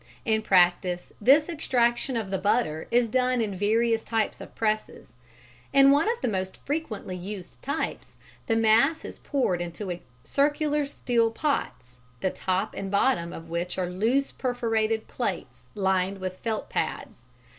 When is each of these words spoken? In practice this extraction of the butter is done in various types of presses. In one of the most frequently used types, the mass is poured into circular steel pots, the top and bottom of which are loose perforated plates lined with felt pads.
In 0.25 0.41
practice 0.41 1.13
this 1.21 1.47
extraction 1.47 2.17
of 2.17 2.31
the 2.31 2.39
butter 2.39 2.87
is 2.89 3.07
done 3.07 3.39
in 3.39 3.53
various 3.55 4.03
types 4.03 4.41
of 4.41 4.55
presses. 4.55 5.13
In 5.73 5.91
one 5.91 6.11
of 6.11 6.19
the 6.23 6.27
most 6.27 6.57
frequently 6.65 7.15
used 7.15 7.61
types, 7.61 8.15
the 8.47 8.55
mass 8.55 9.05
is 9.05 9.19
poured 9.19 9.61
into 9.61 9.99
circular 10.23 10.87
steel 10.87 11.29
pots, 11.29 11.99
the 12.19 12.31
top 12.31 12.73
and 12.73 12.89
bottom 12.89 13.31
of 13.31 13.51
which 13.51 13.77
are 13.77 13.91
loose 13.91 14.31
perforated 14.31 15.07
plates 15.07 15.67
lined 15.75 16.17
with 16.17 16.37
felt 16.37 16.67
pads. 16.67 17.27